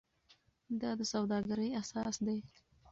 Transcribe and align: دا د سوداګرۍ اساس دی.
دا 0.81 0.91
د 0.99 1.01
سوداګرۍ 1.13 1.69
اساس 1.81 2.15
دی. 2.25 2.39